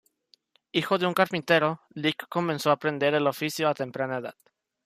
Hijo 0.71 0.97
de 0.97 1.05
un 1.05 1.13
carpintero, 1.13 1.79
Lick 1.93 2.27
comenzó 2.27 2.71
a 2.71 2.73
aprender 2.73 3.13
el 3.13 3.27
oficio 3.27 3.69
a 3.69 3.75
temprana 3.75 4.17
edad. 4.17 4.35